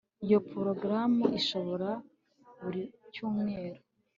Iyo 0.25 0.37
porogaramu 0.49 1.23
isohoka 1.39 1.91
buri 2.61 2.83
cyumweru 3.13 3.79